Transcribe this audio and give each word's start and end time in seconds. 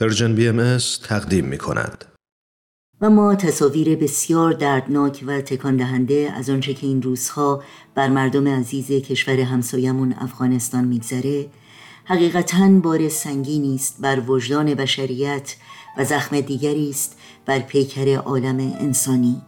Persian 0.00 0.34
BM 0.34 0.78
تقدیم 1.08 1.44
می 1.44 1.58
کند. 1.58 2.04
و 3.00 3.10
ما 3.10 3.34
تصاویر 3.34 3.96
بسیار 3.96 4.52
دردناک 4.52 5.24
و 5.26 5.40
تکان 5.40 5.76
دهنده 5.76 6.32
از 6.36 6.50
آنچه 6.50 6.74
که 6.74 6.86
این 6.86 7.02
روزها 7.02 7.62
بر 7.94 8.08
مردم 8.08 8.48
عزیز 8.48 8.86
کشور 8.86 9.40
همسایمون 9.40 10.14
افغانستان 10.18 10.84
میگذره 10.84 11.46
حقیقتا 12.04 12.68
بار 12.68 13.08
سنگینی 13.08 13.74
است 13.74 13.96
بر 14.00 14.20
وجدان 14.20 14.74
بشریت 14.74 15.56
و 15.96 16.04
زخم 16.04 16.40
دیگری 16.40 16.90
است 16.90 17.18
بر 17.46 17.58
پیکر 17.58 18.16
عالم 18.16 18.58
انسانی 18.80 19.42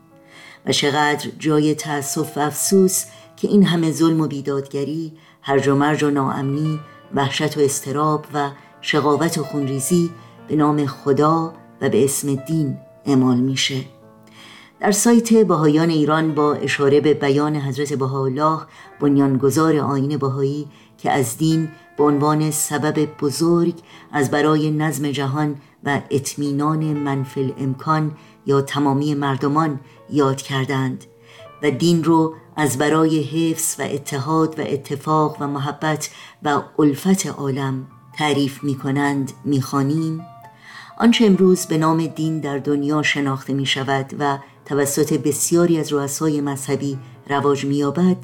و 0.66 0.72
چقدر 0.72 1.30
جای 1.38 1.74
تأسف 1.74 2.36
و 2.36 2.40
افسوس 2.40 3.04
که 3.36 3.48
این 3.48 3.64
همه 3.64 3.92
ظلم 3.92 4.20
و 4.20 4.26
بیدادگری 4.26 5.12
هرج 5.42 5.68
و 5.68 5.74
مرج 5.74 6.02
و 6.02 6.10
ناامنی 6.10 6.80
وحشت 7.14 7.58
و 7.58 7.60
استراب 7.60 8.26
و 8.34 8.50
شقاوت 8.80 9.38
و 9.38 9.44
خونریزی 9.44 10.10
به 10.50 10.56
نام 10.56 10.86
خدا 10.86 11.52
و 11.80 11.88
به 11.88 12.04
اسم 12.04 12.34
دین 12.34 12.78
اعمال 13.06 13.36
میشه 13.36 13.84
در 14.80 14.92
سایت 14.92 15.34
بهایان 15.34 15.90
ایران 15.90 16.34
با 16.34 16.54
اشاره 16.54 17.00
به 17.00 17.14
بیان 17.14 17.56
حضرت 17.56 17.92
بهاءالله 17.92 18.60
بنیانگذار 19.00 19.76
آین 19.76 20.16
بهایی 20.16 20.68
که 20.98 21.10
از 21.10 21.38
دین 21.38 21.68
به 21.96 22.04
عنوان 22.04 22.50
سبب 22.50 23.08
بزرگ 23.20 23.74
از 24.12 24.30
برای 24.30 24.70
نظم 24.70 25.10
جهان 25.10 25.56
و 25.84 26.00
اطمینان 26.10 26.84
منفل 26.84 27.50
امکان 27.58 28.16
یا 28.46 28.60
تمامی 28.60 29.14
مردمان 29.14 29.80
یاد 30.10 30.36
کردند 30.42 31.04
و 31.62 31.70
دین 31.70 32.04
رو 32.04 32.34
از 32.56 32.78
برای 32.78 33.22
حفظ 33.22 33.80
و 33.80 33.82
اتحاد 33.82 34.58
و 34.58 34.62
اتفاق 34.66 35.36
و 35.40 35.46
محبت 35.46 36.10
و 36.42 36.62
الفت 36.78 37.26
عالم 37.26 37.86
تعریف 38.12 38.64
می 38.64 38.74
کنند 38.74 39.32
می 39.44 39.62
خانیم. 39.62 40.26
آنچه 41.00 41.26
امروز 41.26 41.66
به 41.66 41.78
نام 41.78 42.06
دین 42.06 42.40
در 42.40 42.58
دنیا 42.58 43.02
شناخته 43.02 43.52
می 43.52 43.66
شود 43.66 44.14
و 44.18 44.38
توسط 44.64 45.12
بسیاری 45.12 45.78
از 45.78 45.92
رؤسای 45.92 46.40
مذهبی 46.40 46.98
رواج 47.28 47.64
می 47.64 47.76
یابد 47.76 48.16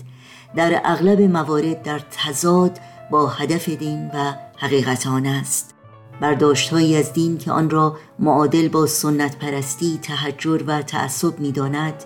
در 0.56 0.81
اغلب 0.84 1.20
موارد 1.20 1.83
در 1.83 1.98
تضاد 1.98 2.78
با 3.11 3.27
هدف 3.27 3.69
دین 3.69 4.11
و 4.14 4.34
حقیقت 4.56 5.06
آن 5.06 5.27
است. 5.27 5.75
برداشتهایی 6.20 6.97
از 6.97 7.12
دین 7.12 7.39
که 7.39 7.53
آن 7.53 7.70
را 7.70 7.97
معادل 8.19 8.69
با 8.69 8.86
سنت 8.86 9.39
پرستی، 9.39 9.98
تحجر 10.03 10.62
و 10.67 10.83
تعصب 10.83 11.39
می 11.39 11.53
داند 11.53 12.05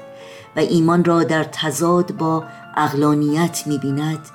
و 0.56 0.60
ایمان 0.60 1.04
را 1.04 1.24
در 1.24 1.44
تضاد 1.44 2.16
با 2.16 2.44
اقلانیت 2.76 3.62
می 3.66 3.78
بیند 3.78 4.26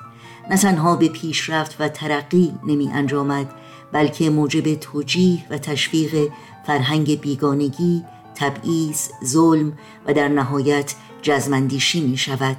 نه 0.49 0.57
تنها 0.57 0.95
به 0.95 1.09
پیشرفت 1.09 1.75
و 1.79 1.89
ترقی 1.89 2.53
نمی 2.67 2.91
انجامد 2.93 3.53
بلکه 3.95 4.29
موجب 4.29 4.75
توجیه 4.75 5.39
و 5.49 5.57
تشویق 5.57 6.29
فرهنگ 6.67 7.21
بیگانگی، 7.21 8.03
تبعیض، 8.35 9.09
ظلم 9.25 9.73
و 10.07 10.13
در 10.13 10.27
نهایت 10.27 10.95
جزمندیشی 11.21 12.01
می 12.01 12.17
شود. 12.17 12.57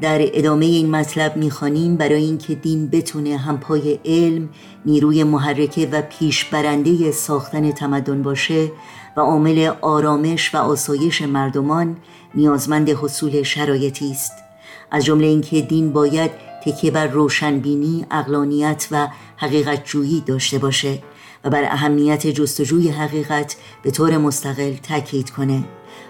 در 0.00 0.18
ادامه 0.20 0.64
این 0.64 0.90
مطلب 0.90 1.36
می‌خوانیم 1.36 1.96
برای 1.96 2.24
اینکه 2.24 2.54
دین 2.54 2.88
بتونه 2.88 3.36
همپای 3.36 3.98
علم 4.04 4.48
نیروی 4.86 5.24
محرکه 5.24 5.88
و 5.92 6.02
پیشبرنده 6.02 7.10
ساختن 7.10 7.72
تمدن 7.72 8.22
باشه 8.22 8.72
و 9.16 9.20
عامل 9.20 9.70
آرامش 9.80 10.54
و 10.54 10.58
آسایش 10.58 11.22
مردمان 11.22 11.96
نیازمند 12.34 12.90
حصول 12.90 13.42
شرایطی 13.42 14.10
است. 14.10 14.32
از 14.90 15.04
جمله 15.04 15.26
اینکه 15.26 15.60
دین 15.60 15.92
باید 15.92 16.30
تکیه 16.66 16.90
بر 16.90 17.06
روشنبینی، 17.06 18.06
اقلانیت 18.10 18.88
و 18.90 19.08
حقیقت 19.36 19.84
جویی 19.84 20.20
داشته 20.20 20.58
باشه 20.58 21.02
و 21.44 21.50
بر 21.50 21.64
اهمیت 21.64 22.26
جستجوی 22.26 22.88
حقیقت 22.88 23.56
به 23.82 23.90
طور 23.90 24.18
مستقل 24.18 24.74
تاکید 24.74 25.30
کنه. 25.30 25.64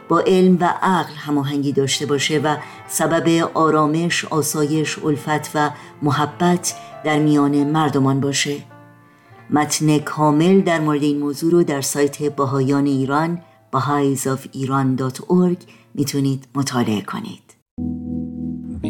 با 0.08 0.20
علم 0.20 0.56
و 0.60 0.74
عقل 0.82 1.14
هماهنگی 1.14 1.72
داشته 1.72 2.06
باشه 2.06 2.38
و 2.38 2.56
سبب 2.88 3.50
آرامش، 3.54 4.24
آسایش، 4.24 4.98
الفت 4.98 5.50
و 5.54 5.70
محبت 6.02 6.74
در 7.04 7.18
میان 7.18 7.64
مردمان 7.70 8.20
باشه. 8.20 8.56
متن 9.50 9.98
کامل 9.98 10.60
در 10.60 10.80
مورد 10.80 11.02
این 11.02 11.18
موضوع 11.18 11.52
رو 11.52 11.62
در 11.62 11.80
سایت 11.80 12.22
باهایان 12.22 12.86
ایران 12.86 13.42
bahaisofiran.org 13.76 15.58
می‌تونید 15.94 16.48
مطالعه 16.54 17.00
کنید. 17.00 17.55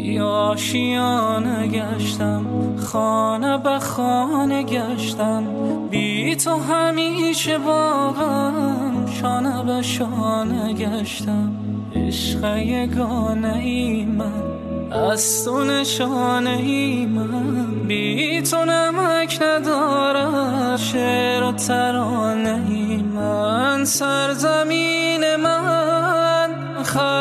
بیاشیانه 0.01 1.67
گشتم 1.67 2.45
خانه 2.77 3.57
به 3.57 3.79
خانه 3.79 4.63
گشتم. 4.63 5.43
بی 5.89 6.35
تو 6.35 6.55
همیشه 6.55 7.57
باغم 7.57 9.05
شانه 9.21 9.63
به 9.63 9.81
شانه 9.81 10.73
گشتم. 10.73 11.51
عشق 11.95 12.57
یگانه 12.57 13.57
ای 13.57 14.05
من 14.05 14.43
از 14.91 15.45
تو 15.45 15.63
نشانه 15.63 16.49
ای 16.49 17.05
من. 17.05 17.65
بی 17.87 18.41
تو 18.41 18.65
نمک 18.65 19.39
ندارم 19.41 20.77
شعر 20.77 21.43
و 21.43 21.51
ترانه 21.51 22.61
ای 22.69 22.97
من. 22.97 23.85
سرزمین 23.85 25.06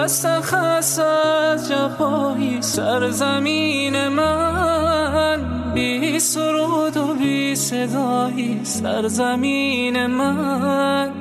از 0.07 1.01
جفایی 1.69 2.63
سرزمین 2.63 4.09
من. 4.09 5.73
بی 5.75 6.19
سرود 6.21 6.97
و 6.97 7.15
بی 7.15 7.55
صدایی 7.55 8.61
سرزمین 8.65 10.07
من. 10.07 11.13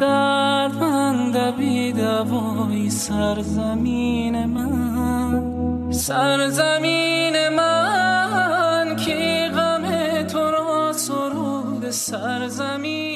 دردمند 0.00 1.56
بی 1.56 1.92
دوایی 1.92 2.90
سرزمین 2.90 4.44
من. 4.46 5.92
سرزمین 5.92 7.48
من 7.48 8.96
کی 8.96 9.48
غم 9.48 9.82
تو 10.22 10.50
را 10.50 10.92
سرود 10.92 11.90
سرزمین 11.90 13.09